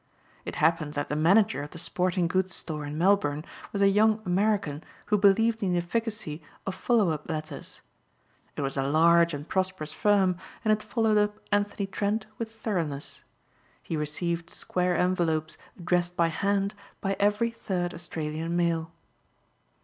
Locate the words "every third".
17.19-17.93